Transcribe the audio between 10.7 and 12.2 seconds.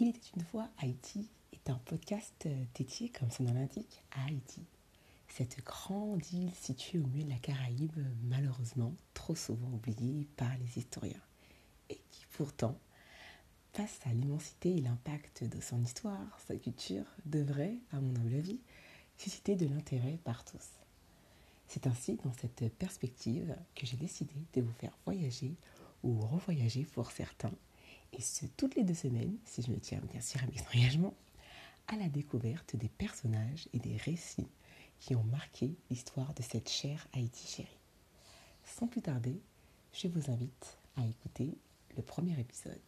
historiens, et